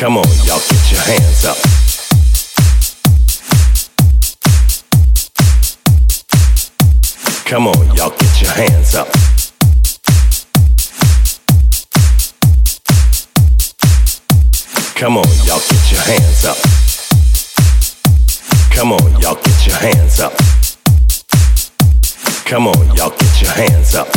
Come 0.00 0.16
on, 0.16 0.24
y'all, 0.46 0.58
get 0.60 0.90
your 0.90 1.00
hands 1.02 1.44
up. 1.44 1.58
Come 7.44 7.66
on, 7.66 7.94
y'all, 7.94 8.08
get 8.08 8.40
your 8.40 8.50
hands 8.50 8.94
up. 8.94 9.08
Come 14.94 15.18
on, 15.18 15.28
y'all, 15.44 15.60
get 15.68 15.90
your 15.92 16.00
hands 16.00 16.46
up. 16.46 16.56
Come 18.70 18.92
on, 18.92 19.20
y'all, 19.20 19.34
get 19.34 19.66
your 19.66 19.76
hands 19.76 20.20
up. 20.20 20.32
Come 22.46 22.68
on, 22.68 22.96
y'all, 22.96 23.10
get 23.10 23.42
your 23.42 23.50
hands 23.50 23.94
up. 23.94 24.08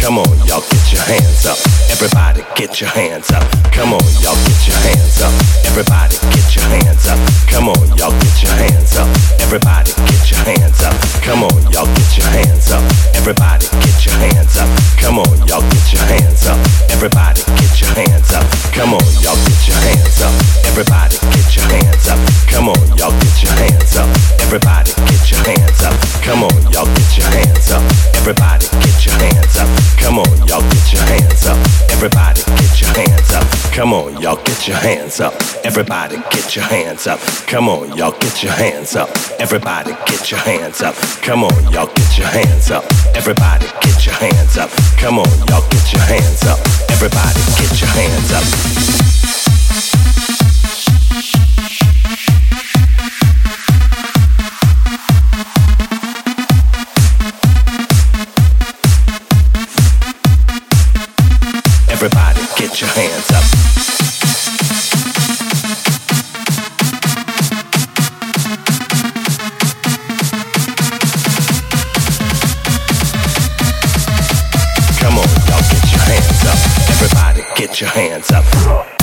Come 0.00 0.18
on, 0.18 0.35
y'all 0.46 0.62
get 0.70 0.92
your 0.92 1.02
hands 1.02 1.44
up. 1.46 1.58
Everybody 1.90 2.42
get 2.54 2.80
your 2.80 2.90
hands 2.90 3.30
up. 3.30 3.42
Come 3.74 3.92
on, 3.92 4.06
y'all 4.22 4.38
get 4.46 4.60
your 4.66 4.78
hands 4.86 5.20
up. 5.20 5.34
Everybody 5.66 6.16
get 6.32 6.54
your 6.54 6.64
hands 6.70 7.06
up. 7.10 7.18
Come 7.50 7.68
on, 7.68 7.82
y'all 7.98 8.14
get 8.22 8.42
your 8.42 8.54
hands 8.54 8.96
up. 8.96 9.08
Everybody 9.42 9.92
get 10.06 10.30
your 10.30 10.40
hands 10.46 10.82
up. 10.82 10.94
Come 11.22 11.42
on, 11.42 11.62
y'all 11.74 11.90
get 11.98 12.10
your 12.16 12.28
hands 12.30 12.70
up. 12.70 12.82
Everybody 13.14 13.66
get 13.82 13.98
your 14.06 14.14
hands 14.22 14.56
up. 14.56 14.68
Come 15.02 15.18
on, 15.18 15.36
y'all 15.46 15.66
get 15.66 15.86
your 15.92 16.02
hands 16.06 16.46
up. 16.46 16.58
Everybody 16.94 17.42
get 17.58 17.74
your 17.82 17.92
hands 17.98 18.32
up. 18.32 18.46
Come 18.72 18.94
on, 18.94 19.06
y'all 19.20 19.36
get 19.46 19.60
your 19.66 19.78
hands 19.82 20.22
up. 20.22 20.32
Everybody 20.70 21.16
get 21.34 21.48
your 21.56 21.66
hands 21.74 22.08
up. 22.08 22.18
Come 22.46 22.68
on, 22.70 22.82
y'all 22.96 23.14
get 23.18 23.36
your 23.42 23.52
hands 23.52 23.96
up. 23.98 24.08
Everybody 24.40 24.92
get 25.10 25.30
your 25.30 25.42
hands 25.42 25.55
y'all 30.48 30.62
get 30.62 30.92
your 30.92 31.02
hands 31.02 31.46
up. 31.46 31.58
Everybody 31.90 32.42
get 32.56 32.80
your 32.80 32.90
hands 32.94 33.32
up. 33.32 33.44
Come 33.72 33.92
on, 33.92 34.20
y'all 34.20 34.36
get 34.36 34.66
your 34.66 34.76
hands 34.76 35.20
up. 35.20 35.34
Everybody 35.64 36.16
get 36.30 36.54
your 36.56 36.64
hands 36.64 37.06
up. 37.06 37.20
Come 37.46 37.68
on, 37.68 37.96
y'all 37.96 38.12
get 38.18 38.42
your 38.42 38.52
hands 38.52 38.96
up. 38.96 39.08
Everybody 39.38 39.92
get 40.06 40.30
your 40.30 40.40
hands 40.40 40.82
up. 40.82 40.94
Come 41.22 41.44
on, 41.44 41.72
y'all 41.72 41.92
get 41.94 42.18
your 42.18 42.26
hands 42.26 42.70
up. 42.70 42.84
Everybody 43.14 43.66
get 43.82 44.06
your 44.06 44.14
hands 44.14 44.56
up. 44.56 44.70
Come 44.98 45.18
on, 45.18 45.30
y'all 45.48 45.66
get 45.70 45.92
your 45.92 46.02
hands 46.02 46.44
up. 46.44 46.58
Everybody 46.90 47.40
get 47.58 47.80
your 47.80 47.90
hands 47.90 48.32
up. 48.32 48.85
Your 62.86 62.94
hands 62.94 63.30
up. 63.30 63.44
Come 75.00 75.18
on, 75.18 75.28
y'all 75.46 75.62
get 75.70 75.92
your 75.92 76.00
hands 76.00 76.44
up. 76.44 76.58
Everybody 76.90 77.42
get 77.56 77.80
your 77.80 77.90
hands 77.90 78.30
up. 78.30 78.95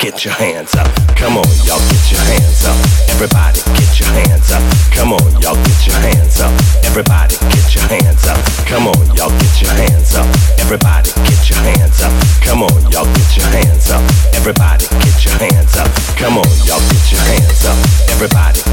Get 0.00 0.24
your 0.24 0.32
hands 0.32 0.74
up. 0.76 0.88
Come 1.14 1.36
on, 1.36 1.44
y'all 1.68 1.78
get 1.92 2.04
your 2.08 2.20
hands 2.32 2.64
up. 2.64 2.76
Everybody 3.12 3.60
get 3.76 4.00
your 4.00 4.08
hands 4.08 4.50
up. 4.50 4.62
Come 4.96 5.12
on, 5.12 5.28
y'all 5.44 5.60
get 5.60 5.86
your 5.86 5.96
hands 6.00 6.40
up. 6.40 6.50
Everybody 6.88 7.36
get 7.52 7.68
your 7.74 7.84
hands 7.84 8.24
up. 8.24 8.40
Come 8.64 8.88
on, 8.88 8.96
y'all 9.14 9.28
get 9.28 9.60
your 9.60 9.70
hands 9.76 10.16
up. 10.16 10.24
Everybody 10.56 11.12
get 11.28 11.44
your 11.52 11.60
hands 11.60 12.00
up. 12.00 12.12
Come 12.40 12.62
on, 12.62 12.80
y'all 12.90 13.04
get 13.12 13.36
your 13.36 13.46
hands 13.52 13.90
up. 13.92 14.00
Everybody 14.32 14.88
get 15.04 15.20
your 15.20 15.36
hands 15.36 15.76
up. 15.76 15.88
Come 16.16 16.38
on, 16.40 16.48
y'all 16.64 16.80
get 16.88 17.04
your 17.12 17.20
hands 17.20 17.64
up. 17.68 17.76
Everybody 18.08 18.64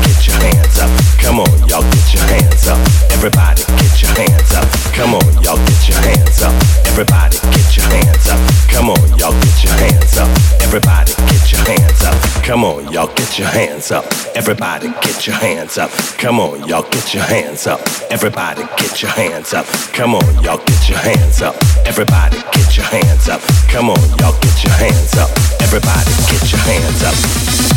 Come 12.47 12.63
on, 12.63 12.89
y'all 12.93 13.13
get 13.13 13.37
your 13.37 13.49
hands 13.49 13.91
up. 13.91 14.05
Everybody 14.33 14.87
get 15.01 15.27
your 15.27 15.35
hands 15.35 15.77
up. 15.77 15.91
Come 16.17 16.39
on, 16.39 16.65
y'all 16.65 16.89
get 16.89 17.13
your 17.13 17.23
hands 17.23 17.67
up. 17.67 17.81
Everybody 18.09 18.63
get 18.77 19.01
your 19.01 19.11
hands 19.11 19.53
up. 19.53 19.65
Come 19.91 20.15
on, 20.15 20.41
y'all 20.41 20.63
get 20.65 20.87
your 20.87 20.97
hands 20.97 21.41
up. 21.41 21.55
Everybody 21.85 22.37
get 22.53 22.77
your 22.77 22.85
hands 22.85 23.27
up. 23.27 23.41
Come 23.67 23.89
on, 23.89 23.99
y'all 24.17 24.39
get 24.39 24.63
your 24.63 24.71
hands 24.71 25.17
up. 25.17 25.29
Everybody 25.59 26.11
get 26.31 26.49
your 26.49 26.61
hands 26.61 27.03
up. 27.03 27.76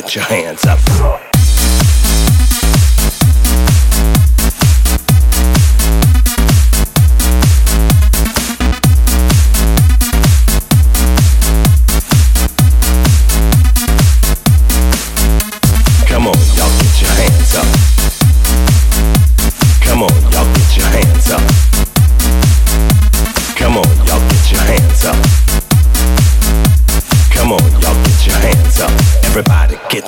Get 0.00 0.14
your 0.14 0.24
hands 0.24 0.64
up. 0.64 1.29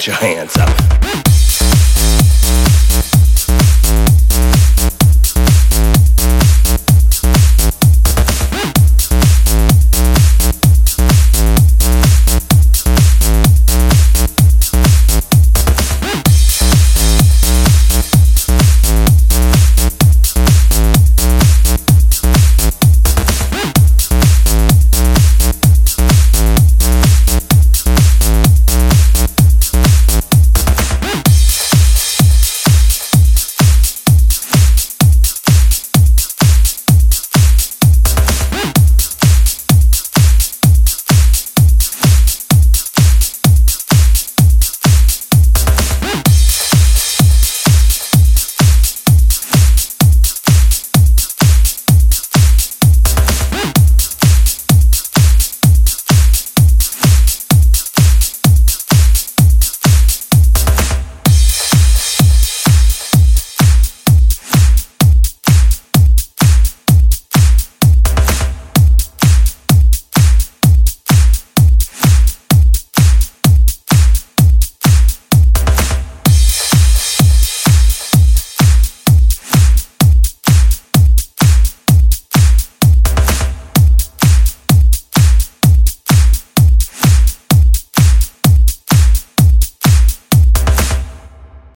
Your 0.07 0.17
hands 0.17 0.57
up. 0.57 1.42